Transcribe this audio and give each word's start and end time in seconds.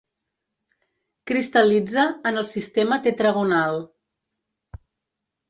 Cristal·litza 1.31 2.05
en 2.31 2.41
el 2.43 2.47
Sistema 2.53 2.99
tetragonal. 3.09 3.79